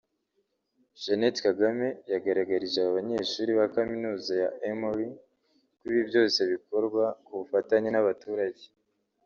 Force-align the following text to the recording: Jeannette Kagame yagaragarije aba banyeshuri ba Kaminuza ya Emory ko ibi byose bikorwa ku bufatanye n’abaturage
Jeannette 1.01 1.39
Kagame 1.47 1.87
yagaragarije 2.11 2.77
aba 2.81 2.97
banyeshuri 2.97 3.51
ba 3.59 3.65
Kaminuza 3.75 4.31
ya 4.41 4.49
Emory 4.71 5.07
ko 5.77 5.83
ibi 5.89 6.01
byose 6.09 6.39
bikorwa 6.51 7.03
ku 7.25 7.31
bufatanye 7.39 7.89
n’abaturage 7.91 8.63